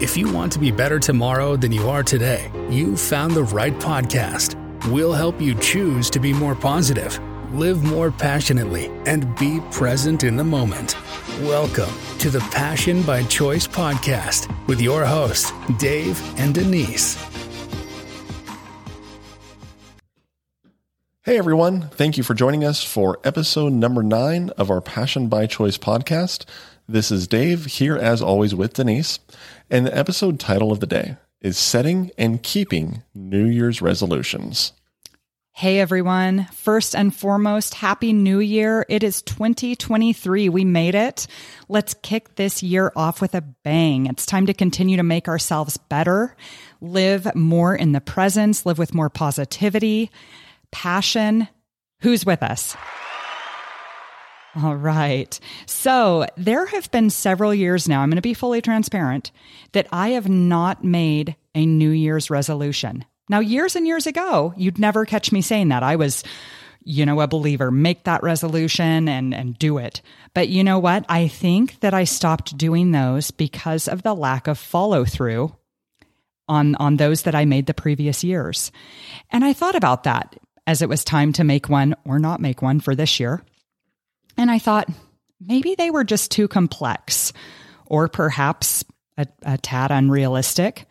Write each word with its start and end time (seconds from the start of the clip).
If 0.00 0.16
you 0.16 0.32
want 0.32 0.52
to 0.52 0.60
be 0.60 0.70
better 0.70 1.00
tomorrow 1.00 1.56
than 1.56 1.72
you 1.72 1.88
are 1.90 2.04
today, 2.04 2.52
you've 2.70 3.00
found 3.00 3.32
the 3.32 3.42
right 3.42 3.74
podcast. 3.80 4.54
We'll 4.92 5.12
help 5.12 5.40
you 5.40 5.56
choose 5.56 6.08
to 6.10 6.20
be 6.20 6.32
more 6.32 6.54
positive, 6.54 7.18
live 7.52 7.82
more 7.82 8.12
passionately, 8.12 8.92
and 9.06 9.34
be 9.38 9.58
present 9.72 10.22
in 10.22 10.36
the 10.36 10.44
moment. 10.44 10.94
Welcome 11.40 11.90
to 12.20 12.30
the 12.30 12.38
Passion 12.52 13.02
by 13.02 13.24
Choice 13.24 13.66
podcast 13.66 14.46
with 14.68 14.80
your 14.80 15.04
hosts, 15.04 15.52
Dave 15.80 16.22
and 16.38 16.54
Denise. 16.54 17.16
Hey 21.24 21.38
everyone, 21.38 21.88
thank 21.88 22.16
you 22.16 22.22
for 22.22 22.34
joining 22.34 22.62
us 22.64 22.84
for 22.84 23.18
episode 23.24 23.72
number 23.72 24.04
nine 24.04 24.50
of 24.50 24.70
our 24.70 24.80
Passion 24.80 25.26
by 25.26 25.46
Choice 25.46 25.76
podcast. 25.76 26.44
This 26.90 27.10
is 27.10 27.28
Dave 27.28 27.66
here 27.66 27.98
as 27.98 28.22
always 28.22 28.54
with 28.54 28.72
Denise. 28.72 29.18
And 29.68 29.86
the 29.86 29.94
episode 29.94 30.40
title 30.40 30.72
of 30.72 30.80
the 30.80 30.86
day 30.86 31.18
is 31.42 31.58
Setting 31.58 32.10
and 32.16 32.42
Keeping 32.42 33.02
New 33.14 33.44
Year's 33.44 33.82
Resolutions. 33.82 34.72
Hey 35.52 35.80
everyone. 35.80 36.46
First 36.46 36.96
and 36.96 37.14
foremost, 37.14 37.74
Happy 37.74 38.14
New 38.14 38.38
Year. 38.38 38.86
It 38.88 39.02
is 39.02 39.20
2023. 39.20 40.48
We 40.48 40.64
made 40.64 40.94
it. 40.94 41.26
Let's 41.68 41.92
kick 41.92 42.36
this 42.36 42.62
year 42.62 42.90
off 42.96 43.20
with 43.20 43.34
a 43.34 43.42
bang. 43.42 44.06
It's 44.06 44.24
time 44.24 44.46
to 44.46 44.54
continue 44.54 44.96
to 44.96 45.02
make 45.02 45.28
ourselves 45.28 45.76
better, 45.76 46.34
live 46.80 47.34
more 47.34 47.76
in 47.76 47.92
the 47.92 48.00
presence, 48.00 48.64
live 48.64 48.78
with 48.78 48.94
more 48.94 49.10
positivity, 49.10 50.10
passion. 50.72 51.48
Who's 52.00 52.24
with 52.24 52.42
us? 52.42 52.78
All 54.60 54.74
right. 54.74 55.38
So 55.66 56.26
there 56.36 56.66
have 56.66 56.90
been 56.90 57.10
several 57.10 57.54
years 57.54 57.88
now, 57.88 58.00
I'm 58.00 58.10
going 58.10 58.16
to 58.16 58.22
be 58.22 58.34
fully 58.34 58.60
transparent, 58.60 59.30
that 59.72 59.86
I 59.92 60.10
have 60.10 60.28
not 60.28 60.82
made 60.82 61.36
a 61.54 61.64
New 61.64 61.90
Year's 61.90 62.28
resolution. 62.28 63.04
Now, 63.28 63.40
years 63.40 63.76
and 63.76 63.86
years 63.86 64.06
ago, 64.06 64.54
you'd 64.56 64.78
never 64.78 65.04
catch 65.04 65.30
me 65.30 65.42
saying 65.42 65.68
that. 65.68 65.82
I 65.82 65.96
was, 65.96 66.24
you 66.82 67.06
know, 67.06 67.20
a 67.20 67.28
believer, 67.28 67.70
make 67.70 68.04
that 68.04 68.22
resolution 68.22 69.08
and, 69.08 69.34
and 69.34 69.58
do 69.58 69.78
it. 69.78 70.00
But 70.34 70.48
you 70.48 70.64
know 70.64 70.78
what? 70.78 71.04
I 71.08 71.28
think 71.28 71.78
that 71.80 71.94
I 71.94 72.04
stopped 72.04 72.56
doing 72.56 72.90
those 72.90 73.30
because 73.30 73.86
of 73.86 74.02
the 74.02 74.14
lack 74.14 74.48
of 74.48 74.58
follow 74.58 75.04
through 75.04 75.54
on, 76.48 76.74
on 76.76 76.96
those 76.96 77.22
that 77.22 77.34
I 77.34 77.44
made 77.44 77.66
the 77.66 77.74
previous 77.74 78.24
years. 78.24 78.72
And 79.30 79.44
I 79.44 79.52
thought 79.52 79.76
about 79.76 80.04
that 80.04 80.36
as 80.66 80.82
it 80.82 80.88
was 80.88 81.04
time 81.04 81.32
to 81.34 81.44
make 81.44 81.68
one 81.68 81.94
or 82.04 82.18
not 82.18 82.40
make 82.40 82.62
one 82.62 82.80
for 82.80 82.94
this 82.94 83.20
year. 83.20 83.42
And 84.38 84.52
I 84.52 84.60
thought 84.60 84.88
maybe 85.40 85.74
they 85.74 85.90
were 85.90 86.04
just 86.04 86.30
too 86.30 86.46
complex 86.46 87.32
or 87.86 88.08
perhaps 88.08 88.84
a, 89.18 89.26
a 89.42 89.58
tad 89.58 89.90
unrealistic. 89.90 90.86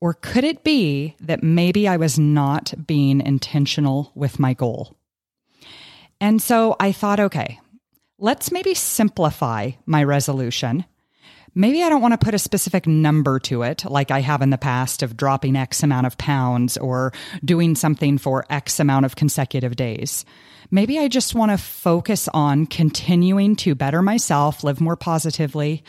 Or 0.00 0.14
could 0.14 0.44
it 0.44 0.64
be 0.64 1.14
that 1.20 1.42
maybe 1.42 1.86
I 1.86 1.98
was 1.98 2.18
not 2.18 2.72
being 2.86 3.20
intentional 3.20 4.10
with 4.14 4.38
my 4.38 4.54
goal? 4.54 4.96
And 6.20 6.40
so 6.40 6.76
I 6.80 6.92
thought, 6.92 7.20
okay, 7.20 7.60
let's 8.18 8.50
maybe 8.50 8.74
simplify 8.74 9.72
my 9.86 10.02
resolution. 10.02 10.84
Maybe 11.54 11.82
I 11.82 11.88
don't 11.88 12.02
want 12.02 12.12
to 12.18 12.24
put 12.24 12.34
a 12.34 12.38
specific 12.38 12.86
number 12.86 13.40
to 13.40 13.62
it, 13.62 13.84
like 13.84 14.10
I 14.10 14.20
have 14.20 14.42
in 14.42 14.50
the 14.50 14.58
past 14.58 15.02
of 15.02 15.16
dropping 15.16 15.56
X 15.56 15.82
amount 15.82 16.06
of 16.06 16.16
pounds 16.16 16.76
or 16.76 17.12
doing 17.44 17.74
something 17.74 18.18
for 18.18 18.46
X 18.48 18.78
amount 18.80 19.04
of 19.04 19.16
consecutive 19.16 19.74
days 19.76 20.24
maybe 20.70 20.98
I 20.98 21.08
just 21.08 21.34
want 21.34 21.52
to 21.52 21.58
focus 21.58 22.28
on 22.32 22.66
continuing 22.66 23.56
to 23.56 23.74
better 23.74 24.02
myself, 24.02 24.64
live 24.64 24.80
more 24.80 24.96
positively, 24.96 25.82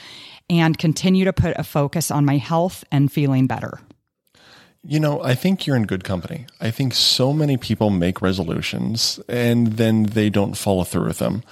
and 0.50 0.78
continue 0.78 1.26
to 1.26 1.34
put 1.34 1.58
a 1.58 1.64
focus 1.64 2.12
on 2.12 2.26
my 2.26 2.38
health 2.38 2.84
and 2.92 3.12
feeling 3.12 3.48
better. 3.48 3.80
You 4.84 5.00
know, 5.00 5.22
I 5.22 5.36
think 5.36 5.68
you're 5.68 5.76
in 5.76 5.86
good 5.86 6.04
company. 6.04 6.46
I 6.62 6.72
think 6.72 6.94
so 6.94 7.34
many 7.34 7.58
people 7.58 7.90
make 7.90 8.22
resolutions 8.22 9.20
and 9.28 9.74
then 9.74 10.04
they 10.04 10.30
don't 10.30 10.56
follow 10.56 10.86
through 10.86 11.08
with 11.08 11.20
them. 11.20 11.44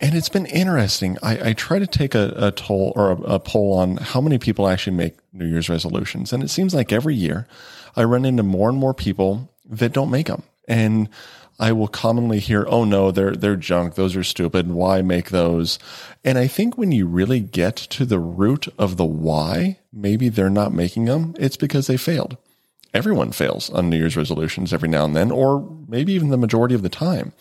And 0.00 0.14
it's 0.14 0.28
been 0.28 0.46
interesting. 0.46 1.18
I, 1.22 1.50
I 1.50 1.52
try 1.52 1.78
to 1.78 1.86
take 1.86 2.14
a, 2.14 2.32
a 2.36 2.50
toll 2.50 2.92
or 2.96 3.12
a, 3.12 3.16
a, 3.34 3.38
poll 3.38 3.74
on 3.78 3.98
how 3.98 4.20
many 4.20 4.38
people 4.38 4.66
actually 4.66 4.96
make 4.96 5.18
New 5.32 5.46
Year's 5.46 5.68
resolutions. 5.68 6.32
And 6.32 6.42
it 6.42 6.48
seems 6.48 6.74
like 6.74 6.90
every 6.90 7.14
year 7.14 7.46
I 7.96 8.04
run 8.04 8.24
into 8.24 8.42
more 8.42 8.70
and 8.70 8.78
more 8.78 8.94
people 8.94 9.52
that 9.66 9.92
don't 9.92 10.10
make 10.10 10.26
them. 10.26 10.42
And 10.66 11.08
I 11.60 11.72
will 11.72 11.88
commonly 11.88 12.40
hear, 12.40 12.66
"Oh 12.68 12.84
no, 12.84 13.10
they're 13.10 13.36
they're 13.36 13.54
junk. 13.54 13.94
Those 13.94 14.16
are 14.16 14.24
stupid. 14.24 14.70
Why 14.70 15.02
make 15.02 15.28
those?" 15.28 15.78
And 16.24 16.38
I 16.38 16.46
think 16.46 16.78
when 16.78 16.90
you 16.90 17.06
really 17.06 17.40
get 17.40 17.76
to 17.76 18.06
the 18.06 18.18
root 18.18 18.66
of 18.78 18.96
the 18.96 19.04
why, 19.04 19.78
maybe 19.92 20.30
they're 20.30 20.50
not 20.50 20.72
making 20.72 21.04
them. 21.04 21.34
It's 21.38 21.58
because 21.58 21.86
they 21.86 21.98
failed. 21.98 22.38
Everyone 22.92 23.30
fails 23.30 23.70
on 23.70 23.88
New 23.90 23.98
Year's 23.98 24.16
resolutions 24.16 24.72
every 24.72 24.88
now 24.88 25.04
and 25.04 25.14
then, 25.14 25.30
or 25.30 25.68
maybe 25.86 26.12
even 26.14 26.30
the 26.30 26.36
majority 26.38 26.74
of 26.74 26.82
the 26.82 26.88
time. 26.88 27.32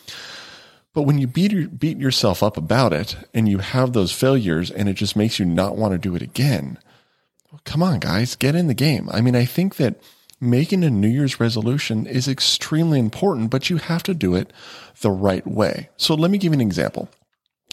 But 0.94 1.03
when 1.03 1.18
you 1.18 1.25
beat 1.25 1.80
beat 1.80 1.97
yourself 1.97 2.44
up 2.44 2.57
about 2.57 2.91
it 2.91 3.16
and 3.34 3.47
you 3.47 3.59
have 3.59 3.94
those 3.94 4.12
failures 4.12 4.69
and 4.69 4.90
it 4.90 4.94
just 4.94 5.16
makes 5.16 5.40
you 5.40 5.46
not 5.46 5.78
want 5.78 5.94
to 5.94 5.97
do 5.97 6.16
it 6.16 6.22
again, 6.22 6.78
well, 7.51 7.62
come 7.63 7.81
on, 7.81 8.00
guys, 8.00 8.36
get 8.36 8.53
in 8.53 8.68
the 8.68 8.74
game. 8.74 9.07
I 9.12 9.22
mean, 9.22 9.36
I 9.36 9.46
think 9.46 9.78
that 9.78 9.96
making 10.39 10.83
a 10.83 10.89
New 10.89 11.07
Year's 11.07 11.39
resolution 11.39 12.05
is 12.05 12.27
extremely 12.27 13.00
important, 13.00 13.50
but 13.50 13.69
you 13.69 13.77
have 13.77 14.03
to 14.03 14.13
do 14.13 14.35
it 14.35 14.51
the 15.01 15.11
right 15.11 15.45
way. 15.45 15.89
So 15.97 16.16
let 16.16 16.31
me 16.31 16.38
give 16.38 16.51
you 16.53 16.59
an 16.59 16.61
example. 16.61 17.09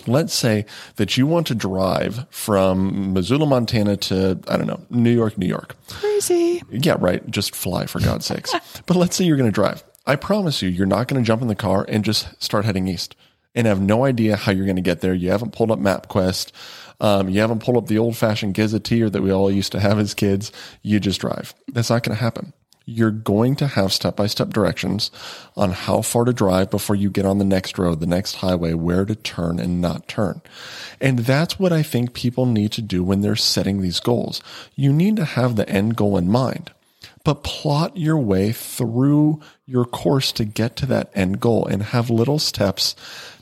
Let's 0.06 0.34
say 0.34 0.66
that 0.96 1.16
you 1.16 1.26
want 1.26 1.46
to 1.48 1.54
drive 1.54 2.26
from 2.30 3.12
Missoula, 3.12 3.46
Montana 3.46 3.96
to, 3.96 4.38
I 4.46 4.56
don't 4.56 4.66
know, 4.66 4.80
New 4.90 5.10
York, 5.10 5.38
New 5.38 5.46
York. 5.46 5.74
Crazy. 5.88 6.62
Yeah, 6.70 6.96
right. 6.98 7.28
Just 7.30 7.56
fly 7.56 7.86
for 7.86 8.00
God's 8.00 8.26
sakes. 8.26 8.54
But 8.86 8.96
let's 8.96 9.16
say 9.16 9.24
you're 9.24 9.36
going 9.36 9.50
to 9.50 9.54
drive. 9.54 9.82
I 10.06 10.14
promise 10.14 10.62
you, 10.62 10.68
you're 10.68 10.86
not 10.86 11.08
going 11.08 11.20
to 11.20 11.26
jump 11.26 11.42
in 11.42 11.48
the 11.48 11.56
car 11.56 11.84
and 11.88 12.04
just 12.04 12.40
start 12.40 12.64
heading 12.64 12.86
east 12.86 13.16
and 13.56 13.66
have 13.66 13.80
no 13.80 14.04
idea 14.04 14.36
how 14.36 14.52
you're 14.52 14.66
going 14.66 14.76
to 14.76 14.82
get 14.82 15.00
there. 15.00 15.14
You 15.14 15.30
haven't 15.30 15.52
pulled 15.52 15.72
up 15.72 15.80
MapQuest. 15.80 16.52
Um, 17.00 17.28
you 17.28 17.40
haven't 17.40 17.62
pulled 17.62 17.76
up 17.76 17.86
the 17.86 17.98
old 17.98 18.16
fashioned 18.16 18.54
gazetteer 18.54 19.10
that 19.10 19.22
we 19.22 19.32
all 19.32 19.50
used 19.50 19.72
to 19.72 19.80
have 19.80 19.98
as 19.98 20.14
kids. 20.14 20.52
You 20.82 21.00
just 21.00 21.20
drive. 21.20 21.54
That's 21.68 21.90
not 21.90 22.02
going 22.02 22.16
to 22.16 22.22
happen. 22.22 22.52
You're 22.88 23.10
going 23.10 23.56
to 23.56 23.66
have 23.66 23.92
step 23.92 24.14
by 24.14 24.28
step 24.28 24.50
directions 24.50 25.10
on 25.56 25.72
how 25.72 26.02
far 26.02 26.24
to 26.24 26.32
drive 26.32 26.70
before 26.70 26.94
you 26.94 27.10
get 27.10 27.26
on 27.26 27.38
the 27.38 27.44
next 27.44 27.78
road, 27.78 27.98
the 27.98 28.06
next 28.06 28.36
highway, 28.36 28.74
where 28.74 29.04
to 29.04 29.16
turn 29.16 29.58
and 29.58 29.80
not 29.80 30.06
turn. 30.06 30.40
And 31.00 31.20
that's 31.20 31.58
what 31.58 31.72
I 31.72 31.82
think 31.82 32.14
people 32.14 32.46
need 32.46 32.70
to 32.72 32.82
do 32.82 33.02
when 33.02 33.22
they're 33.22 33.34
setting 33.34 33.80
these 33.80 33.98
goals. 33.98 34.40
You 34.76 34.92
need 34.92 35.16
to 35.16 35.24
have 35.24 35.56
the 35.56 35.68
end 35.68 35.96
goal 35.96 36.16
in 36.16 36.30
mind 36.30 36.70
but 37.26 37.42
plot 37.42 37.96
your 37.96 38.16
way 38.16 38.52
through 38.52 39.40
your 39.66 39.84
course 39.84 40.30
to 40.30 40.44
get 40.44 40.76
to 40.76 40.86
that 40.86 41.10
end 41.12 41.40
goal 41.40 41.66
and 41.66 41.82
have 41.82 42.08
little 42.08 42.38
steps 42.38 42.94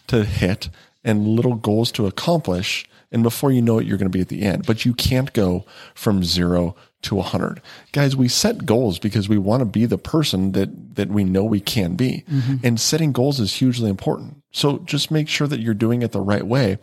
to 0.07 0.25
hit 0.25 0.71
and 1.05 1.29
little 1.29 1.55
goals 1.55 1.93
to 1.93 2.07
accomplish. 2.07 2.89
And 3.15 3.23
before 3.23 3.53
you 3.53 3.63
know 3.63 3.79
it, 3.79 3.87
you're 3.87 3.97
going 3.97 4.11
to 4.11 4.17
be 4.17 4.21
at 4.21 4.29
the 4.29 4.43
end. 4.43 4.67
But 4.67 4.85
you 4.85 4.93
can't 4.93 5.33
go 5.33 5.65
from 5.95 6.25
zero 6.25 6.75
to 7.05 7.17
100. 7.17 7.61
Guys, 7.93 8.17
we 8.17 8.29
set 8.29 8.67
goals 8.67 8.99
because 8.99 9.29
we 9.29 9.39
want 9.39 9.61
to 9.61 9.67
be 9.67 9.87
the 9.87 9.99
person 9.99 10.53
that, 10.53 10.97
that 10.97 11.09
we 11.09 11.25
know 11.25 11.45
we 11.45 11.61
can 11.61 11.95
be. 11.95 12.25
Mm-hmm. 12.31 12.67
And 12.67 12.81
setting 12.81 13.13
goals 13.13 13.41
is 13.41 13.55
hugely 13.55 13.89
important. 13.89 14.43
So 14.53 14.79
just 14.79 15.11
make 15.11 15.29
sure 15.29 15.47
that 15.49 15.61
you're 15.61 15.75
doing 15.75 16.03
it 16.03 16.13
the 16.13 16.21
right 16.21 16.47
way. 16.47 16.79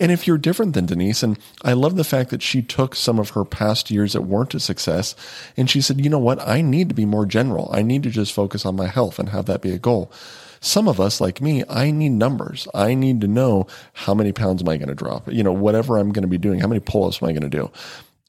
And 0.00 0.10
if 0.10 0.26
you're 0.26 0.38
different 0.38 0.74
than 0.74 0.86
Denise, 0.86 1.22
and 1.22 1.38
I 1.62 1.72
love 1.72 1.96
the 1.96 2.04
fact 2.04 2.30
that 2.30 2.42
she 2.42 2.62
took 2.62 2.94
some 2.94 3.18
of 3.18 3.30
her 3.30 3.44
past 3.44 3.90
years 3.90 4.12
that 4.12 4.22
weren't 4.22 4.54
a 4.54 4.60
success 4.60 5.14
and 5.56 5.70
she 5.70 5.80
said, 5.80 6.00
you 6.00 6.10
know 6.10 6.18
what? 6.18 6.46
I 6.46 6.60
need 6.60 6.88
to 6.88 6.94
be 6.94 7.06
more 7.06 7.24
general. 7.24 7.70
I 7.72 7.82
need 7.82 8.02
to 8.02 8.10
just 8.10 8.32
focus 8.32 8.66
on 8.66 8.76
my 8.76 8.88
health 8.88 9.18
and 9.18 9.28
have 9.28 9.46
that 9.46 9.62
be 9.62 9.70
a 9.70 9.78
goal. 9.78 10.12
Some 10.60 10.86
of 10.86 11.00
us, 11.00 11.20
like 11.20 11.40
me, 11.40 11.64
I 11.68 11.90
need 11.90 12.12
numbers. 12.12 12.68
I 12.72 12.94
need 12.94 13.20
to 13.22 13.26
know 13.26 13.66
how 13.94 14.14
many 14.14 14.32
pounds 14.32 14.62
am 14.62 14.68
I 14.68 14.76
going 14.76 14.88
to 14.88 14.94
drop? 14.94 15.30
You 15.32 15.42
know, 15.42 15.52
whatever 15.52 15.98
I'm 15.98 16.12
going 16.12 16.22
to 16.22 16.28
be 16.28 16.38
doing, 16.38 16.60
how 16.60 16.68
many 16.68 16.80
pull 16.80 17.04
ups 17.04 17.20
am 17.20 17.28
I 17.28 17.32
going 17.32 17.42
to 17.42 17.48
do? 17.48 17.70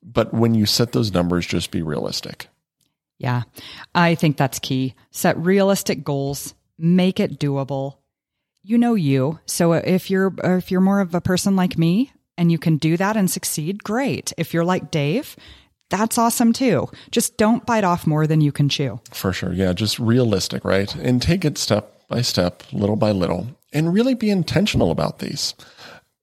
But 0.03 0.33
when 0.33 0.53
you 0.53 0.65
set 0.65 0.91
those 0.91 1.13
numbers, 1.13 1.45
just 1.45 1.71
be 1.71 1.81
realistic. 1.81 2.47
Yeah, 3.17 3.43
I 3.95 4.15
think 4.15 4.37
that's 4.37 4.59
key. 4.59 4.95
Set 5.11 5.37
realistic 5.37 6.03
goals, 6.03 6.53
make 6.77 7.19
it 7.19 7.39
doable. 7.39 7.97
You 8.63 8.77
know 8.77 8.95
you. 8.95 9.39
So 9.45 9.73
if 9.73 10.09
you're 10.09 10.33
if 10.43 10.71
you're 10.71 10.81
more 10.81 10.99
of 10.99 11.15
a 11.15 11.21
person 11.21 11.55
like 11.55 11.77
me 11.77 12.11
and 12.37 12.51
you 12.51 12.57
can 12.57 12.77
do 12.77 12.97
that 12.97 13.15
and 13.15 13.29
succeed, 13.29 13.83
great. 13.83 14.33
If 14.37 14.53
you're 14.53 14.65
like 14.65 14.91
Dave, 14.91 15.35
that's 15.89 16.17
awesome 16.17 16.53
too. 16.53 16.89
Just 17.11 17.37
don't 17.37 17.65
bite 17.65 17.83
off 17.83 18.07
more 18.07 18.25
than 18.25 18.41
you 18.41 18.51
can 18.51 18.67
chew. 18.67 18.99
For 19.11 19.31
sure. 19.31 19.53
Yeah, 19.53 19.73
just 19.73 19.99
realistic, 19.99 20.65
right? 20.65 20.93
And 20.95 21.21
take 21.21 21.45
it 21.45 21.57
step 21.57 22.07
by 22.07 22.21
step, 22.21 22.63
little 22.71 22.95
by 22.95 23.11
little, 23.11 23.47
and 23.71 23.93
really 23.93 24.15
be 24.15 24.29
intentional 24.29 24.91
about 24.91 25.19
these. 25.19 25.53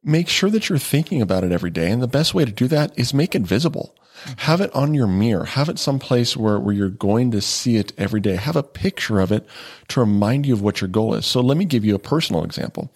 Make 0.02 0.28
sure 0.28 0.50
that 0.50 0.68
you're 0.68 0.78
thinking 0.78 1.20
about 1.20 1.44
it 1.44 1.52
every 1.52 1.70
day. 1.70 1.90
And 1.90 2.02
the 2.02 2.08
best 2.08 2.34
way 2.34 2.44
to 2.44 2.52
do 2.52 2.68
that 2.68 2.98
is 2.98 3.12
make 3.12 3.34
it 3.34 3.42
visible. 3.42 3.94
Have 4.38 4.60
it 4.60 4.74
on 4.74 4.94
your 4.94 5.06
mirror. 5.06 5.44
Have 5.44 5.68
it 5.68 5.78
someplace 5.78 6.36
where, 6.36 6.58
where 6.58 6.74
you're 6.74 6.88
going 6.88 7.30
to 7.32 7.40
see 7.40 7.76
it 7.76 7.92
every 7.98 8.20
day. 8.20 8.36
Have 8.36 8.56
a 8.56 8.62
picture 8.62 9.20
of 9.20 9.32
it 9.32 9.46
to 9.88 10.00
remind 10.00 10.46
you 10.46 10.54
of 10.54 10.62
what 10.62 10.80
your 10.80 10.88
goal 10.88 11.14
is. 11.14 11.26
So 11.26 11.40
let 11.40 11.56
me 11.56 11.64
give 11.64 11.84
you 11.84 11.94
a 11.94 12.00
personal 12.00 12.44
example. 12.44 12.92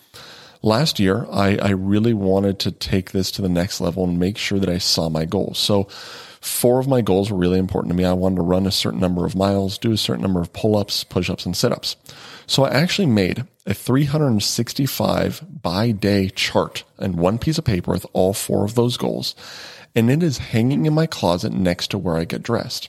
Last 0.62 0.98
year, 0.98 1.26
I, 1.30 1.56
I 1.56 1.70
really 1.70 2.14
wanted 2.14 2.58
to 2.60 2.72
take 2.72 3.12
this 3.12 3.30
to 3.32 3.42
the 3.42 3.50
next 3.50 3.80
level 3.80 4.04
and 4.04 4.18
make 4.18 4.38
sure 4.38 4.58
that 4.58 4.68
I 4.68 4.78
saw 4.78 5.10
my 5.10 5.26
goals. 5.26 5.58
So 5.58 5.88
Four 6.44 6.78
of 6.78 6.86
my 6.86 7.00
goals 7.00 7.30
were 7.30 7.38
really 7.38 7.58
important 7.58 7.90
to 7.90 7.96
me. 7.96 8.04
I 8.04 8.12
wanted 8.12 8.36
to 8.36 8.42
run 8.42 8.66
a 8.66 8.70
certain 8.70 9.00
number 9.00 9.24
of 9.24 9.34
miles, 9.34 9.78
do 9.78 9.92
a 9.92 9.96
certain 9.96 10.20
number 10.20 10.42
of 10.42 10.52
pull 10.52 10.76
ups, 10.76 11.02
push 11.02 11.30
ups, 11.30 11.46
and 11.46 11.56
sit 11.56 11.72
ups. 11.72 11.96
So 12.46 12.64
I 12.64 12.68
actually 12.68 13.06
made 13.06 13.46
a 13.66 13.74
365 13.74 15.62
by 15.62 15.90
day 15.90 16.28
chart 16.28 16.84
and 16.98 17.16
one 17.16 17.38
piece 17.38 17.58
of 17.58 17.64
paper 17.64 17.92
with 17.92 18.06
all 18.12 18.32
four 18.32 18.64
of 18.64 18.74
those 18.74 18.96
goals. 18.96 19.34
And 19.94 20.10
it 20.10 20.22
is 20.22 20.38
hanging 20.38 20.86
in 20.86 20.94
my 20.94 21.06
closet 21.06 21.52
next 21.52 21.88
to 21.88 21.98
where 21.98 22.16
I 22.16 22.24
get 22.24 22.42
dressed. 22.42 22.88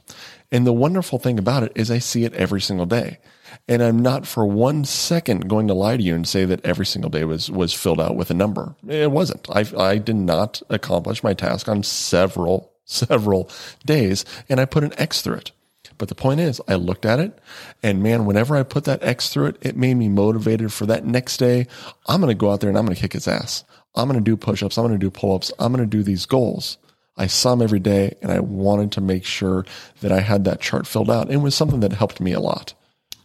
And 0.52 0.66
the 0.66 0.74
wonderful 0.74 1.20
thing 1.20 1.40
about 1.40 1.64
it 1.64 1.72
is 1.76 1.90
I 1.90 2.00
see 2.00 2.24
it 2.24 2.34
every 2.34 2.62
single 2.62 2.86
day. 2.86 3.20
And 3.68 3.82
I'm 3.82 4.00
not 4.00 4.28
for 4.28 4.46
one 4.46 4.86
second 4.86 5.48
going 5.48 5.68
to 5.68 5.74
lie 5.74 5.98
to 5.98 6.04
you 6.04 6.16
and 6.16 6.28
say 6.28 6.46
that 6.46 6.66
every 6.66 6.86
single 6.86 7.10
day 7.10 7.24
was, 7.24 7.50
was 7.50 7.74
filled 7.74 8.02
out 8.02 8.16
with 8.16 8.30
a 8.30 8.36
number. 8.36 8.76
It 8.88 9.12
wasn't. 9.12 9.48
I, 9.50 9.66
I 9.78 9.98
did 9.98 10.16
not 10.16 10.62
accomplish 10.70 11.24
my 11.24 11.34
task 11.34 11.70
on 11.70 11.84
several, 11.84 12.74
several 12.84 13.50
days 13.86 14.26
and 14.50 14.60
I 14.60 14.66
put 14.66 14.84
an 14.84 14.94
X 14.98 15.22
through 15.22 15.38
it. 15.38 15.52
But 15.98 16.10
the 16.10 16.16
point 16.16 16.40
is, 16.40 16.62
I 16.68 16.76
looked 16.76 17.06
at 17.06 17.20
it 17.20 17.40
and 17.82 18.04
man, 18.04 18.26
whenever 18.26 18.56
I 18.56 18.64
put 18.64 18.84
that 18.86 19.04
X 19.04 19.30
through 19.30 19.48
it, 19.48 19.58
it 19.62 19.78
made 19.78 19.96
me 19.96 20.10
motivated 20.10 20.74
for 20.74 20.86
that 20.86 21.06
next 21.06 21.38
day. 21.38 21.68
I'm 22.08 22.22
going 22.22 22.32
to 22.32 22.40
go 22.40 22.52
out 22.52 22.62
there 22.62 22.70
and 22.70 22.78
I'm 22.78 22.86
going 22.86 22.96
to 22.96 23.02
kick 23.02 23.16
its 23.16 23.28
ass. 23.28 23.64
I'm 23.96 24.08
going 24.08 24.20
to 24.20 24.24
do 24.24 24.36
push 24.36 24.62
ups. 24.62 24.78
I'm 24.78 24.86
going 24.86 25.00
to 25.00 25.06
do 25.06 25.10
pull 25.10 25.36
ups. 25.36 25.52
I'm 25.58 25.72
going 25.72 25.88
to 25.88 25.98
do 25.98 26.04
these 26.04 26.26
goals. 26.26 26.78
I 27.18 27.28
saw 27.28 27.52
them 27.52 27.62
every 27.62 27.80
day 27.80 28.16
and 28.22 28.32
I 28.32 28.40
wanted 28.42 28.92
to 28.94 29.02
make 29.02 29.24
sure 29.24 29.66
that 30.02 30.12
I 30.12 30.20
had 30.20 30.44
that 30.46 30.60
chart 30.60 30.86
filled 30.86 31.10
out. 31.10 31.32
It 31.32 31.38
was 31.38 31.56
something 31.56 31.80
that 31.80 31.94
helped 31.94 32.20
me 32.20 32.34
a 32.34 32.42
lot. 32.42 32.74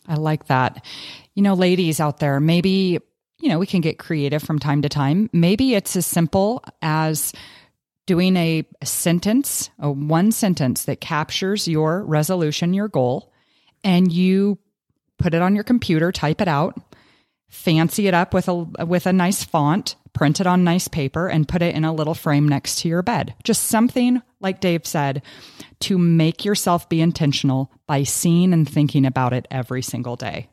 I 0.07 0.15
like 0.15 0.47
that. 0.47 0.85
You 1.35 1.43
know, 1.43 1.55
ladies 1.55 2.01
out 2.01 2.19
there, 2.19 2.39
maybe, 2.41 3.01
you 3.41 3.49
know, 3.49 3.59
we 3.59 3.67
can 3.67 3.81
get 3.81 3.99
creative 3.99 4.43
from 4.43 4.59
time 4.59 4.83
to 4.83 4.89
time. 4.89 5.29
Maybe 5.33 5.75
it's 5.75 5.97
as 5.97 6.07
simple 6.07 6.63
as 6.83 7.33
doing 8.11 8.37
a, 8.37 8.67
sentence, 8.83 9.71
a 9.79 9.89
one 9.89 10.33
sentence 10.33 10.87
that 10.87 11.01
captures 11.01 11.69
your 11.69 12.03
resolution, 12.03 12.75
your 12.75 12.89
goal, 12.89 13.33
and 13.85 14.11
you 14.11 14.59
put 15.17 15.33
it 15.33 15.41
on 15.41 15.55
your 15.55 15.63
computer, 15.63 16.11
type 16.11 16.41
it 16.41 16.49
out, 16.49 16.77
fancy 17.51 18.09
it 18.09 18.15
up 18.15 18.35
with 18.35 18.49
a 18.49 18.55
with 18.85 19.07
a 19.07 19.13
nice 19.13 19.45
font, 19.45 19.95
print 20.13 20.41
it 20.41 20.47
on 20.49 20.65
nice 20.65 20.89
paper 20.89 21.29
and 21.29 21.47
put 21.47 21.63
it 21.63 21.73
in 21.73 21.85
a 21.85 21.95
little 21.95 22.15
frame 22.15 22.49
next 22.49 22.81
to 22.81 22.89
your 22.89 23.03
bed. 23.03 23.33
Just 23.45 23.69
something 23.69 24.21
like 24.41 24.59
Dave 24.59 24.85
said 24.89 25.23
to 25.79 25.97
make 25.97 26.45
yourself 26.45 26.89
be 26.89 27.01
intentional 27.01 27.71
by 27.87 28.03
seeing 28.03 28.53
and 28.53 28.69
thinking 28.69 29.07
about 29.07 29.33
it 29.33 29.47
every 29.53 29.83
single 29.83 30.17
day 30.17 30.49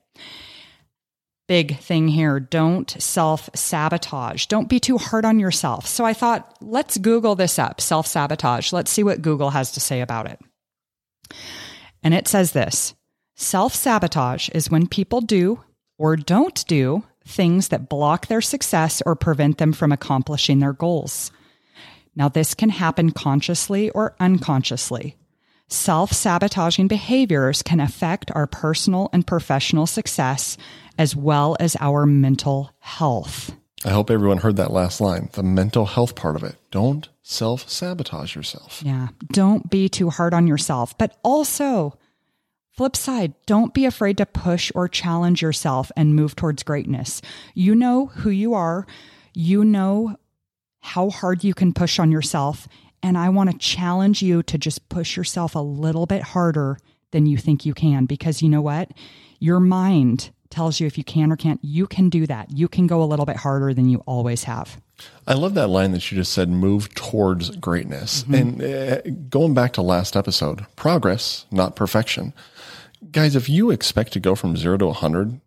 big 1.48 1.78
thing 1.80 2.08
here. 2.08 2.40
Don't 2.40 2.90
self 3.02 3.50
sabotage. 3.56 4.46
Don't 4.46 4.70
be 4.70 4.80
too 4.80 4.98
hard 4.98 5.26
on 5.26 5.40
yourself. 5.40 5.88
So 5.88 6.06
I 6.06 6.14
thought, 6.14 6.58
let's 6.62 6.98
Google 6.98 7.36
this 7.36 7.58
up 7.58 7.82
self 7.82 8.08
sabotage. 8.08 8.74
Let's 8.74 8.92
see 8.92 9.04
what 9.04 9.22
Google 9.22 9.52
has 9.52 9.72
to 9.74 9.80
say 9.80 10.02
about 10.02 10.30
it. 10.30 10.40
And 12.04 12.14
it 12.14 12.28
says 12.28 12.52
this 12.52 12.94
self 13.36 13.74
sabotage 13.74 14.50
is 14.50 14.70
when 14.70 14.88
people 14.88 15.22
do 15.22 15.64
or 15.98 16.16
don't 16.16 16.66
do 16.68 17.04
things 17.26 17.70
that 17.70 17.90
block 17.90 18.28
their 18.28 18.42
success 18.42 19.02
or 19.06 19.16
prevent 19.16 19.58
them 19.58 19.74
from 19.74 19.92
accomplishing 19.92 20.60
their 20.60 20.74
goals. 20.74 21.32
Now, 22.16 22.30
this 22.30 22.54
can 22.56 22.70
happen 22.70 23.12
consciously 23.12 23.90
or 23.92 24.16
unconsciously. 24.20 25.18
Self 25.70 26.14
sabotaging 26.14 26.88
behaviors 26.88 27.62
can 27.62 27.82
affect 27.82 28.32
our 28.32 28.48
personal 28.48 29.10
and 29.12 29.28
professional 29.28 29.86
success 29.86 30.58
as 30.98 31.16
well 31.16 31.58
as 31.60 31.76
our 31.82 32.06
mental 32.06 32.72
health. 32.80 33.54
I 33.84 33.90
hope 33.90 34.10
everyone 34.10 34.40
heard 34.40 34.56
that 34.56 34.72
last 34.72 35.02
line 35.02 35.30
the 35.34 35.44
mental 35.44 35.86
health 35.86 36.16
part 36.16 36.38
of 36.38 36.44
it. 36.44 36.56
Don't 36.72 37.10
self 37.22 37.70
sabotage 37.70 38.34
yourself. 38.34 38.82
Yeah. 38.84 39.10
Don't 39.32 39.70
be 39.70 39.90
too 39.90 40.10
hard 40.10 40.34
on 40.34 40.48
yourself. 40.48 40.98
But 40.98 41.18
also, 41.22 41.98
flip 42.72 42.96
side, 42.96 43.34
don't 43.46 43.74
be 43.74 43.86
afraid 43.86 44.18
to 44.18 44.26
push 44.26 44.72
or 44.74 44.88
challenge 44.88 45.42
yourself 45.42 45.92
and 45.98 46.16
move 46.16 46.36
towards 46.36 46.64
greatness. 46.64 47.22
You 47.54 47.76
know 47.76 48.06
who 48.08 48.30
you 48.30 48.54
are, 48.54 48.88
you 49.34 49.66
know 49.66 50.16
how 50.80 51.10
hard 51.10 51.44
you 51.44 51.54
can 51.54 51.74
push 51.74 52.00
on 52.00 52.10
yourself. 52.10 52.70
And 53.04 53.18
I 53.18 53.30
want 53.30 53.52
to 53.52 53.58
challenge 53.58 54.22
you 54.22 54.44
to 54.44 54.58
just 54.58 54.90
push 54.90 55.16
yourself 55.16 55.56
a 55.56 55.60
little 55.60 56.06
bit 56.06 56.24
harder 56.24 56.78
than 57.12 57.26
you 57.26 57.38
think 57.38 57.66
you 57.66 57.74
can 57.74 58.06
because 58.06 58.42
you 58.42 58.50
know 58.50 58.62
what? 58.62 58.92
Your 59.40 59.60
mind 59.60 60.32
tells 60.50 60.80
you 60.80 60.88
if 60.88 60.98
you 60.98 61.04
can 61.04 61.32
or 61.32 61.36
can't, 61.36 61.60
you 61.64 61.88
can 61.88 62.10
do 62.10 62.26
that. 62.26 62.52
You 62.52 62.68
can 62.68 62.88
go 62.88 63.02
a 63.04 63.06
little 63.06 63.26
bit 63.26 63.38
harder 63.38 63.74
than 63.74 63.90
you 63.90 64.00
always 64.06 64.46
have. 64.46 64.82
I 65.28 65.34
love 65.34 65.54
that 65.54 65.68
line 65.68 65.92
that 65.92 66.12
you 66.12 66.18
just 66.18 66.34
said 66.34 66.50
move 66.50 66.94
towards 66.96 67.52
greatness. 67.58 68.24
Mm-hmm. 68.24 68.34
And 68.34 68.64
uh, 68.64 69.02
going 69.30 69.54
back 69.54 69.74
to 69.74 69.82
last 69.82 70.16
episode, 70.16 70.66
progress, 70.76 71.46
not 71.52 71.76
perfection. 71.76 72.34
Guys, 73.12 73.36
if 73.36 73.48
you 73.48 73.70
expect 73.70 74.14
to 74.14 74.20
go 74.20 74.34
from 74.34 74.58
zero 74.58 74.78
to 74.78 74.88
100, 74.88 75.40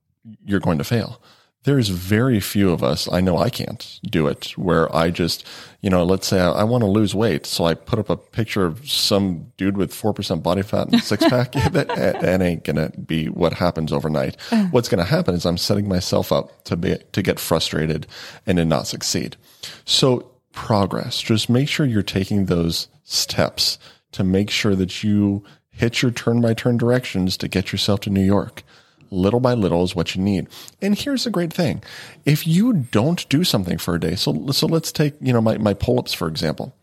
you're 0.45 0.61
going 0.61 0.79
to 0.79 0.85
fail 0.85 1.21
there's 1.65 1.89
very 1.89 2.41
few 2.41 2.71
of 2.71 2.83
us. 2.83 3.07
I 3.13 3.21
know 3.21 3.37
I 3.37 3.51
can't 3.51 4.01
do 4.03 4.27
it 4.29 4.57
where 4.57 4.95
I 4.97 5.11
just, 5.11 5.47
you 5.83 5.91
know, 5.91 6.05
let's 6.05 6.27
say 6.27 6.41
I, 6.41 6.51
I 6.51 6.65
want 6.65 6.83
to 6.83 6.89
lose 6.89 7.15
weight. 7.15 7.45
So 7.45 7.67
I 7.67 7.75
put 7.75 7.99
up 7.99 8.09
a 8.09 8.17
picture 8.17 8.65
of 8.65 8.89
some 8.89 9.53
dude 9.59 9.77
with 9.77 9.93
4% 9.93 10.43
body 10.43 10.63
fat 10.63 10.89
and 10.89 11.03
six 11.03 11.23
pack. 11.29 11.53
that, 11.73 11.89
that 11.89 12.41
ain't 12.41 12.65
to 12.77 12.91
be 12.99 13.27
what 13.27 13.53
happens 13.53 13.93
overnight. 13.93 14.39
Uh. 14.51 14.65
What's 14.67 14.89
to 15.05 15.11
happen 15.11 15.35
is 15.35 15.45
I'm 15.45 15.59
setting 15.59 15.87
myself 15.87 16.33
up 16.33 16.65
to 16.65 16.77
be, 16.77 16.97
to 17.13 17.23
get 17.23 17.39
frustrated 17.39 18.07
and 18.47 18.57
to 18.57 18.65
not 18.65 18.87
succeed. 18.87 19.37
So 19.85 20.31
progress, 20.53 21.21
just 21.21 21.51
make 21.51 21.69
sure 21.69 21.85
you're 21.85 22.03
taking 22.03 22.47
those 22.47 22.89
steps 23.05 23.79
to 24.13 24.25
make 24.25 24.49
sure 24.51 24.75
that 24.75 25.05
you 25.05 25.45
hit 25.69 26.01
your 26.01 26.11
turn 26.11 26.41
by 26.41 26.55
turn 26.55 26.79
directions 26.79 27.37
to 27.37 27.49
get 27.49 27.71
yourself 27.71 28.01
to 28.01 28.11
New 28.11 28.25
York 28.25 28.63
little 29.11 29.41
by 29.41 29.55
little 29.55 29.83
is 29.83 29.95
what 29.95 30.15
you 30.15 30.23
need. 30.23 30.49
And 30.81 30.99
here's 30.99 31.25
the 31.25 31.31
great 31.31 31.53
thing. 31.53 31.83
If 32.25 32.47
you 32.47 32.73
don't 32.73 33.29
do 33.29 33.45
something 33.45 33.79
for 33.79 33.95
a 33.95 34.01
day, 34.01 34.15
so, 34.15 34.49
so 34.51 34.67
let's 34.67 34.93
take, 34.93 35.15
you 35.21 35.33
know, 35.33 35.41
my, 35.41 35.59
my 35.59 35.75
pull-ups, 35.75 36.13
for 36.13 36.29
example. 36.29 36.75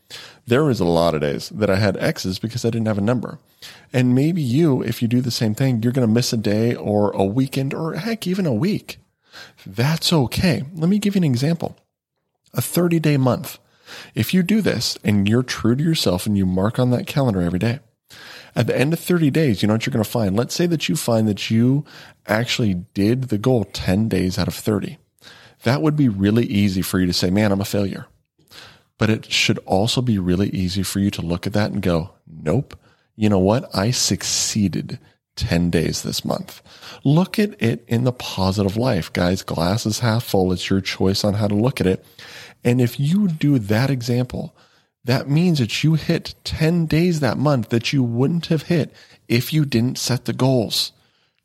There 0.46 0.64
was 0.64 0.80
a 0.80 0.86
lot 0.86 1.16
of 1.16 1.22
days 1.22 1.50
that 1.50 1.70
I 1.70 1.76
had 1.76 1.98
X's 1.98 2.40
because 2.40 2.64
I 2.64 2.70
didn't 2.70 2.88
have 2.88 2.98
a 2.98 3.02
number. 3.02 3.40
And 3.92 4.16
maybe 4.16 4.42
you, 4.42 4.82
if 4.82 5.02
you 5.02 5.08
do 5.08 5.20
the 5.20 5.32
same 5.32 5.54
thing, 5.54 5.84
you're 5.84 5.92
going 5.92 6.08
to 6.08 6.14
miss 6.14 6.32
a 6.32 6.38
day 6.38 6.76
or 6.76 7.12
a 7.12 7.26
weekend 7.26 7.74
or 7.74 7.94
heck, 7.94 8.26
even 8.26 8.46
a 8.46 8.54
week. 8.54 9.00
That's 9.66 10.14
okay. 10.14 10.64
Let 10.74 10.90
me 10.90 11.00
give 11.00 11.16
you 11.16 11.20
an 11.20 11.24
example. 11.26 11.78
A 12.54 12.62
30 12.62 13.00
day 13.00 13.18
month. 13.18 13.60
If 14.16 14.34
you 14.34 14.44
do 14.44 14.62
this 14.62 14.98
and 15.04 15.28
you're 15.28 15.44
true 15.44 15.76
to 15.76 15.84
yourself 15.84 16.26
and 16.26 16.38
you 16.38 16.46
mark 16.46 16.80
on 16.80 16.92
that 16.92 17.08
calendar 17.08 17.42
every 17.42 17.60
day, 17.60 17.80
at 18.58 18.66
the 18.66 18.78
end 18.78 18.92
of 18.92 19.00
30 19.00 19.30
days, 19.30 19.62
you 19.62 19.68
know 19.68 19.76
what 19.76 19.86
you're 19.86 19.94
going 19.94 20.04
to 20.04 20.10
find? 20.10 20.36
Let's 20.36 20.56
say 20.56 20.66
that 20.66 20.90
you 20.90 20.96
find 20.96 21.28
that 21.28 21.52
you 21.52 21.86
actually 22.26 22.74
did 22.96 23.26
the 23.26 23.38
goal 23.38 23.66
10 23.66 24.10
days 24.10 24.40
out 24.40 24.48
of 24.48 24.56
30. 24.56 24.98
That 25.62 25.84
would 25.84 25.96
be 25.96 26.10
really 26.10 26.46
easy 26.48 26.82
for 26.82 27.00
you 27.00 27.06
to 27.06 27.14
say, 27.14 27.30
man, 27.30 27.52
I'm 27.52 27.62
a 27.62 27.66
failure. 27.66 28.08
But 28.98 29.12
it 29.12 29.32
should 29.32 29.60
also 29.60 30.02
be 30.02 30.18
really 30.18 30.50
easy 30.50 30.82
for 30.82 30.98
you 30.98 31.12
to 31.12 31.22
look 31.22 31.46
at 31.46 31.54
that 31.54 31.72
and 31.72 31.84
go, 31.84 32.16
nope. 32.26 32.76
You 33.16 33.30
know 33.30 33.38
what? 33.38 33.70
I 33.76 33.92
succeeded 33.92 34.98
10 35.36 35.70
days 35.70 36.02
this 36.02 36.26
month. 36.26 36.64
Look 37.04 37.38
at 37.38 37.62
it 37.62 37.86
in 37.88 38.06
the 38.06 38.12
positive 38.12 38.76
life, 38.76 39.14
guys. 39.14 39.44
Glass 39.44 39.86
is 39.86 40.00
half 40.00 40.24
full. 40.24 40.52
It's 40.52 40.68
your 40.68 40.82
choice 40.82 41.24
on 41.24 41.36
how 41.36 41.48
to 41.48 41.54
look 41.54 41.80
at 41.80 41.86
it. 41.86 42.04
And 42.64 42.82
if 42.82 43.00
you 43.00 43.28
do 43.28 43.60
that 43.60 43.92
example, 43.92 44.56
that 45.08 45.30
means 45.30 45.60
that 45.60 45.86
you 45.86 45.94
hit 45.94 46.36
10 46.44 46.86
days 46.86 47.22
that 47.22 47.38
month 47.38 47.70
that 47.70 47.94
you 47.94 48.04
wouldn't 48.04 48.48
have 48.48 48.64
hit 48.64 48.94
if 49.30 49.54
you 49.54 49.64
didn't 49.64 49.98
set 49.98 50.26
the 50.26 50.34
goals. 50.34 50.92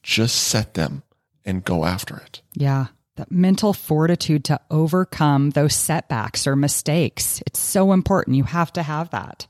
Just 0.03 0.35
set 0.35 0.75
them 0.75 1.05
and 1.45 1.65
go 1.65 1.85
after 1.85 2.17
it. 2.17 2.43
Yeah. 2.55 2.87
That 3.15 3.31
mental 3.31 3.73
fortitude 3.73 4.45
to 4.47 4.61
overcome 4.69 5.51
those 5.51 5.77
setbacks 5.77 6.45
or 6.45 6.57
mistakes. 6.57 7.41
It's 7.47 7.61
so 7.61 7.93
important. 7.93 8.37
You 8.37 8.45
have 8.45 8.73
to 8.73 8.83
have 8.83 9.11
that. 9.11 9.47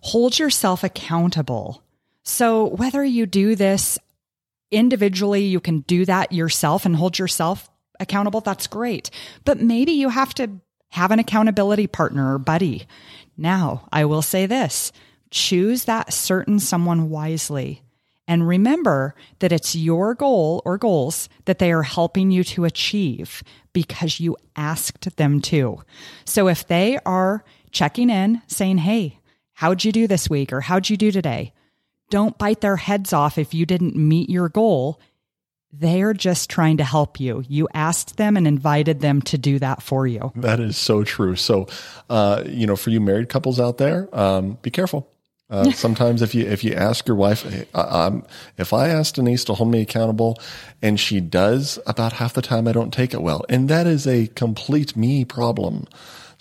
Hold 0.00 0.38
yourself 0.38 0.82
accountable. 0.82 1.82
So, 2.22 2.68
whether 2.68 3.04
you 3.04 3.26
do 3.26 3.54
this 3.54 3.98
individually, 4.70 5.44
you 5.44 5.60
can 5.60 5.80
do 5.80 6.06
that 6.06 6.32
yourself 6.32 6.86
and 6.86 6.96
hold 6.96 7.18
yourself 7.18 7.68
accountable. 8.00 8.40
That's 8.40 8.66
great. 8.66 9.10
But 9.44 9.60
maybe 9.60 9.92
you 9.92 10.08
have 10.08 10.32
to 10.34 10.52
have 10.94 11.10
an 11.10 11.18
accountability 11.18 11.88
partner 11.88 12.34
or 12.34 12.38
buddy. 12.38 12.86
Now, 13.36 13.88
I 13.92 14.04
will 14.04 14.22
say 14.22 14.46
this 14.46 14.92
choose 15.32 15.86
that 15.86 16.12
certain 16.12 16.60
someone 16.60 17.10
wisely. 17.10 17.82
And 18.28 18.46
remember 18.46 19.16
that 19.40 19.50
it's 19.50 19.74
your 19.74 20.14
goal 20.14 20.62
or 20.64 20.78
goals 20.78 21.28
that 21.46 21.58
they 21.58 21.72
are 21.72 21.82
helping 21.82 22.30
you 22.30 22.44
to 22.44 22.64
achieve 22.64 23.42
because 23.72 24.20
you 24.20 24.36
asked 24.54 25.16
them 25.16 25.40
to. 25.40 25.82
So 26.24 26.46
if 26.46 26.68
they 26.68 27.00
are 27.04 27.44
checking 27.72 28.08
in 28.08 28.40
saying, 28.46 28.78
Hey, 28.78 29.18
how'd 29.52 29.82
you 29.82 29.90
do 29.90 30.06
this 30.06 30.30
week? 30.30 30.52
Or 30.52 30.60
how'd 30.60 30.88
you 30.88 30.96
do 30.96 31.10
today? 31.10 31.52
Don't 32.08 32.38
bite 32.38 32.60
their 32.60 32.76
heads 32.76 33.12
off 33.12 33.36
if 33.36 33.52
you 33.52 33.66
didn't 33.66 33.96
meet 33.96 34.30
your 34.30 34.48
goal 34.48 35.00
they're 35.78 36.12
just 36.12 36.50
trying 36.50 36.76
to 36.78 36.84
help 36.84 37.20
you. 37.20 37.44
You 37.48 37.68
asked 37.74 38.16
them 38.16 38.36
and 38.36 38.46
invited 38.46 39.00
them 39.00 39.22
to 39.22 39.38
do 39.38 39.58
that 39.58 39.82
for 39.82 40.06
you. 40.06 40.32
That 40.36 40.60
is 40.60 40.76
so 40.76 41.04
true. 41.04 41.36
So, 41.36 41.66
uh, 42.08 42.44
you 42.46 42.66
know, 42.66 42.76
for 42.76 42.90
you 42.90 43.00
married 43.00 43.28
couples 43.28 43.58
out 43.58 43.78
there, 43.78 44.08
um, 44.12 44.58
be 44.62 44.70
careful. 44.70 45.10
Uh, 45.50 45.70
sometimes 45.72 46.22
if 46.22 46.34
you 46.34 46.46
if 46.46 46.64
you 46.64 46.72
ask 46.74 47.06
your 47.06 47.16
wife, 47.16 47.42
hey, 47.42 47.66
I, 47.74 48.06
I'm, 48.06 48.24
if 48.56 48.72
I 48.72 48.88
ask 48.88 49.14
Denise 49.14 49.44
to 49.44 49.54
hold 49.54 49.70
me 49.70 49.82
accountable, 49.82 50.38
and 50.80 50.98
she 50.98 51.20
does, 51.20 51.78
about 51.86 52.14
half 52.14 52.34
the 52.34 52.42
time 52.42 52.66
I 52.66 52.72
don't 52.72 52.92
take 52.92 53.12
it 53.12 53.22
well, 53.22 53.44
and 53.48 53.68
that 53.68 53.86
is 53.86 54.06
a 54.06 54.28
complete 54.28 54.96
me 54.96 55.24
problem. 55.24 55.86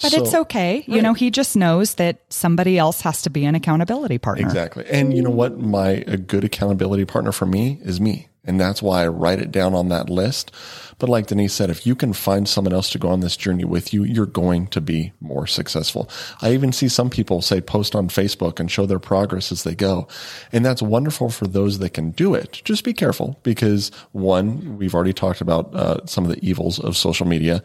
But 0.01 0.11
so, 0.11 0.23
it's 0.23 0.33
okay. 0.33 0.83
You 0.87 1.01
know, 1.01 1.13
he 1.13 1.29
just 1.29 1.55
knows 1.55 1.95
that 1.95 2.21
somebody 2.29 2.77
else 2.77 3.01
has 3.01 3.21
to 3.23 3.29
be 3.29 3.45
an 3.45 3.55
accountability 3.55 4.17
partner. 4.17 4.45
Exactly. 4.45 4.85
And 4.89 5.15
you 5.15 5.21
know 5.21 5.29
what? 5.29 5.59
My 5.59 6.03
a 6.07 6.17
good 6.17 6.43
accountability 6.43 7.05
partner 7.05 7.31
for 7.31 7.45
me 7.45 7.79
is 7.83 8.01
me. 8.01 8.27
And 8.45 8.59
that's 8.59 8.81
why 8.81 9.03
I 9.03 9.07
write 9.07 9.39
it 9.39 9.51
down 9.51 9.73
on 9.73 9.87
that 9.89 10.09
list. 10.09 10.51
But 10.99 11.09
like 11.09 11.27
Denise 11.27 11.53
said, 11.53 11.69
if 11.69 11.87
you 11.87 11.95
can 11.95 12.13
find 12.13 12.47
someone 12.47 12.73
else 12.73 12.89
to 12.91 12.99
go 12.99 13.09
on 13.09 13.21
this 13.21 13.37
journey 13.37 13.63
with 13.63 13.93
you, 13.93 14.03
you're 14.03 14.25
going 14.25 14.67
to 14.67 14.81
be 14.81 15.13
more 15.21 15.47
successful. 15.47 16.09
I 16.41 16.53
even 16.53 16.71
see 16.71 16.87
some 16.87 17.09
people 17.09 17.41
say 17.41 17.61
post 17.61 17.95
on 17.95 18.09
Facebook 18.09 18.59
and 18.59 18.69
show 18.69 18.85
their 18.85 18.99
progress 18.99 19.51
as 19.51 19.63
they 19.63 19.75
go. 19.75 20.07
And 20.51 20.65
that's 20.65 20.81
wonderful 20.81 21.29
for 21.29 21.47
those 21.47 21.79
that 21.79 21.91
can 21.91 22.11
do 22.11 22.33
it. 22.33 22.61
Just 22.65 22.83
be 22.83 22.93
careful 22.93 23.39
because 23.43 23.91
one, 24.11 24.77
we've 24.77 24.93
already 24.93 25.13
talked 25.13 25.41
about 25.41 25.73
uh, 25.73 26.05
some 26.05 26.25
of 26.25 26.29
the 26.29 26.45
evils 26.45 26.79
of 26.79 26.97
social 26.97 27.25
media. 27.25 27.63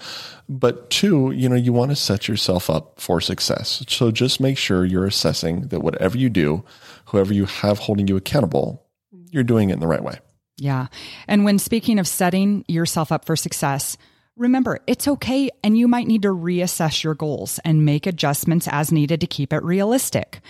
But 0.48 0.90
two, 0.90 1.32
you 1.32 1.48
know, 1.48 1.56
you 1.56 1.72
want 1.72 1.90
to 1.90 1.96
set 1.96 2.28
yourself 2.28 2.70
up 2.70 3.00
for 3.00 3.20
success. 3.20 3.84
So 3.88 4.10
just 4.10 4.40
make 4.40 4.56
sure 4.56 4.84
you're 4.84 5.06
assessing 5.06 5.68
that 5.68 5.80
whatever 5.80 6.16
you 6.16 6.30
do, 6.30 6.64
whoever 7.06 7.34
you 7.34 7.46
have 7.46 7.80
holding 7.80 8.06
you 8.06 8.16
accountable, 8.16 8.84
you're 9.30 9.42
doing 9.42 9.70
it 9.70 9.74
in 9.74 9.80
the 9.80 9.86
right 9.86 10.02
way. 10.02 10.18
Yeah. 10.58 10.88
And 11.26 11.44
when 11.44 11.58
speaking 11.58 11.98
of 11.98 12.08
setting 12.08 12.64
yourself 12.68 13.12
up 13.12 13.24
for 13.24 13.36
success, 13.36 13.96
remember 14.36 14.80
it's 14.86 15.08
okay 15.08 15.50
and 15.62 15.78
you 15.78 15.88
might 15.88 16.08
need 16.08 16.22
to 16.22 16.28
reassess 16.28 17.02
your 17.02 17.14
goals 17.14 17.60
and 17.64 17.84
make 17.84 18.06
adjustments 18.06 18.68
as 18.70 18.92
needed 18.92 19.20
to 19.20 19.26
keep 19.26 19.52
it 19.52 19.62
realistic. 19.62 20.40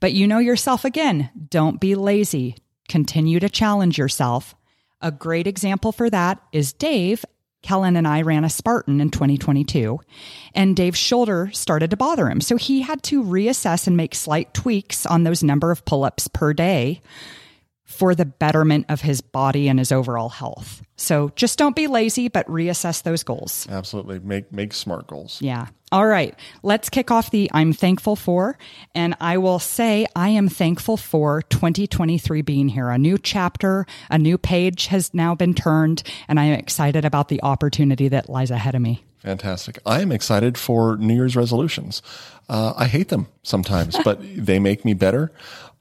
But 0.00 0.14
you 0.14 0.26
know 0.26 0.38
yourself 0.38 0.84
again. 0.84 1.30
Don't 1.50 1.78
be 1.78 1.94
lazy. 1.94 2.56
Continue 2.88 3.38
to 3.40 3.50
challenge 3.50 3.98
yourself. 3.98 4.54
A 5.02 5.12
great 5.12 5.46
example 5.46 5.92
for 5.92 6.08
that 6.10 6.40
is 6.52 6.72
Dave. 6.72 7.24
Kellen 7.62 7.96
and 7.96 8.08
I 8.08 8.22
ran 8.22 8.44
a 8.44 8.48
Spartan 8.48 9.02
in 9.02 9.10
2022, 9.10 10.00
and 10.54 10.74
Dave's 10.74 10.98
shoulder 10.98 11.50
started 11.52 11.90
to 11.90 11.96
bother 11.96 12.30
him. 12.30 12.40
So 12.40 12.56
he 12.56 12.80
had 12.80 13.02
to 13.04 13.22
reassess 13.22 13.86
and 13.86 13.98
make 13.98 14.14
slight 14.14 14.54
tweaks 14.54 15.04
on 15.04 15.24
those 15.24 15.42
number 15.42 15.70
of 15.70 15.84
pull 15.84 16.04
ups 16.04 16.26
per 16.26 16.54
day 16.54 17.02
for 17.90 18.14
the 18.14 18.24
betterment 18.24 18.86
of 18.88 19.00
his 19.00 19.20
body 19.20 19.68
and 19.68 19.78
his 19.78 19.90
overall 19.90 20.28
health. 20.28 20.80
So 20.96 21.32
just 21.34 21.58
don't 21.58 21.74
be 21.74 21.88
lazy, 21.88 22.28
but 22.28 22.46
reassess 22.46 23.02
those 23.02 23.24
goals. 23.24 23.66
Absolutely. 23.68 24.20
Make 24.20 24.52
make 24.52 24.72
smart 24.72 25.08
goals. 25.08 25.42
Yeah. 25.42 25.66
All 25.90 26.06
right. 26.06 26.34
Let's 26.62 26.88
kick 26.88 27.10
off 27.10 27.32
the 27.32 27.50
I'm 27.52 27.72
thankful 27.72 28.14
for. 28.14 28.56
And 28.94 29.16
I 29.20 29.38
will 29.38 29.58
say 29.58 30.06
I 30.14 30.28
am 30.28 30.48
thankful 30.48 30.96
for 30.96 31.42
2023 31.42 32.42
being 32.42 32.68
here. 32.68 32.90
A 32.90 32.98
new 32.98 33.18
chapter, 33.18 33.86
a 34.08 34.18
new 34.18 34.38
page 34.38 34.86
has 34.86 35.12
now 35.12 35.34
been 35.34 35.52
turned, 35.52 36.04
and 36.28 36.38
I 36.38 36.44
am 36.44 36.58
excited 36.58 37.04
about 37.04 37.28
the 37.28 37.42
opportunity 37.42 38.06
that 38.08 38.28
lies 38.28 38.52
ahead 38.52 38.76
of 38.76 38.82
me. 38.82 39.04
Fantastic. 39.18 39.78
I 39.84 40.00
am 40.00 40.12
excited 40.12 40.56
for 40.56 40.96
New 40.96 41.14
Year's 41.14 41.36
resolutions. 41.36 42.00
Uh, 42.48 42.72
I 42.76 42.86
hate 42.86 43.08
them 43.08 43.26
sometimes, 43.42 43.96
but 44.04 44.20
they 44.22 44.58
make 44.58 44.84
me 44.84 44.94
better. 44.94 45.32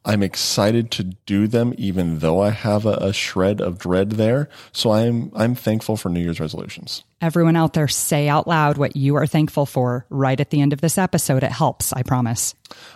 I'm 0.10 0.24
excited 0.24 0.89
to 0.92 1.04
do 1.04 1.46
them, 1.46 1.75
even 1.78 2.18
though 2.18 2.42
I 2.42 2.50
have 2.50 2.88
a, 2.88 2.94
a, 2.94 3.13
shred 3.13 3.62
of 3.62 3.78
dread 3.78 4.13
there. 4.13 4.50
So 4.72 4.92
I'm 4.92 5.32
I'm 5.36 5.54
thankful 5.54 5.98
for 5.98 6.10
New 6.10 6.20
Year's 6.20 6.39
resolutions. 6.39 7.04
Everyone 7.22 7.56
out 7.56 7.74
there, 7.74 7.88
say 7.88 8.28
out 8.28 8.48
loud 8.48 8.80
what 8.80 8.96
you 8.96 9.16
are 9.18 9.28
thankful 9.28 9.68
for 9.68 10.08
right 10.10 10.39
at 10.39 10.50
the 10.50 10.62
end 10.62 10.74
of 10.74 10.82
this 10.82 10.98
episode. 10.98 11.44
It 11.44 11.51
helps, 11.51 11.94
I 11.94 12.01
promise. 12.01 12.56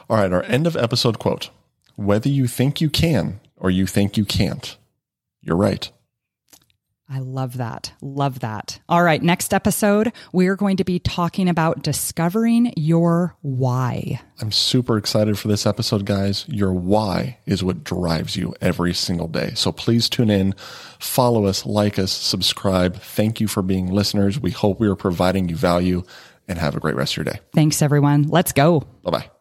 All 0.10 0.17
right, 0.17 0.34
our 0.34 0.41
end 0.41 0.65
of 0.65 0.75
episode 0.75 1.20
quote: 1.20 1.51
Whether 1.98 2.29
you 2.29 2.48
think 2.48 2.82
you 2.82 2.89
can 2.89 3.39
or 3.58 3.70
you 3.70 3.86
think 3.86 4.17
you 4.17 4.25
can't, 4.25 4.75
you're 5.43 5.55
right. 5.55 5.91
I 7.13 7.20
love 7.20 7.58
that. 7.58 7.93
Love 8.01 8.39
that. 8.39 8.79
All 8.89 9.03
right. 9.03 9.22
Next 9.22 9.53
episode, 9.53 10.12
we're 10.32 10.55
going 10.55 10.77
to 10.77 10.84
be 10.84 10.98
talking 10.98 11.48
about 11.48 11.84
discovering 11.84 12.74
your 12.75 13.36
why. 13.41 14.20
I'm 14.41 14.51
super 14.51 14.98
excited 14.98 15.38
for 15.38 15.48
this 15.48 15.67
episode, 15.67 16.05
guys. 16.05 16.46
Your 16.48 16.74
why 16.74 17.38
is 17.46 17.63
what 17.63 17.84
drives 17.84 18.36
you 18.36 18.55
every 18.62 18.96
single 18.96 19.27
day. 19.27 19.51
So 19.53 19.72
please 19.72 20.10
tune 20.10 20.32
in, 20.32 20.53
follow 20.98 21.46
us, 21.46 21.67
like 21.67 22.00
us, 22.00 22.12
subscribe. 22.12 22.96
Thank 22.96 23.39
you 23.39 23.48
for 23.48 23.62
being 23.62 23.91
listeners. 23.91 24.39
We 24.39 24.50
hope 24.50 24.79
we 24.79 24.88
are 24.88 24.96
providing 24.96 25.50
you 25.50 25.55
value 25.55 26.03
and 26.48 26.58
have 26.58 26.75
a 26.75 26.79
great 26.79 26.96
rest 26.96 27.13
of 27.13 27.17
your 27.17 27.32
day. 27.32 27.39
Thanks, 27.53 27.84
everyone. 27.84 28.24
Let's 28.24 28.53
go. 28.53 28.79
Bye 29.03 29.12
bye. 29.12 29.33